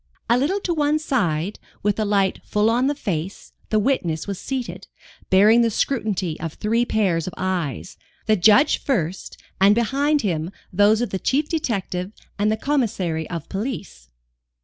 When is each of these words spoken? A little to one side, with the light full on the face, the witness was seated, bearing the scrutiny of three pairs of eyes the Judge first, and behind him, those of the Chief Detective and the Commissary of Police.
A 0.31 0.35
little 0.35 0.59
to 0.61 0.73
one 0.73 0.97
side, 0.97 1.59
with 1.83 1.97
the 1.97 2.05
light 2.05 2.41
full 2.43 2.71
on 2.71 2.87
the 2.87 2.95
face, 2.95 3.53
the 3.69 3.77
witness 3.77 4.25
was 4.25 4.39
seated, 4.39 4.87
bearing 5.29 5.61
the 5.61 5.69
scrutiny 5.69 6.39
of 6.39 6.53
three 6.53 6.85
pairs 6.85 7.27
of 7.27 7.35
eyes 7.37 7.97
the 8.25 8.35
Judge 8.35 8.79
first, 8.79 9.37
and 9.59 9.75
behind 9.75 10.23
him, 10.23 10.49
those 10.73 11.01
of 11.01 11.11
the 11.11 11.19
Chief 11.19 11.47
Detective 11.47 12.13
and 12.39 12.51
the 12.51 12.57
Commissary 12.57 13.29
of 13.29 13.47
Police. 13.47 14.09